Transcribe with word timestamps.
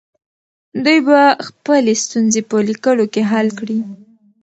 دوی 0.83 0.99
به 1.07 1.19
خپلې 1.47 1.93
ستونزې 2.03 2.41
په 2.49 2.55
لیکلو 2.69 3.05
کې 3.13 3.21
حل 3.31 3.47
کړي. 3.59 3.79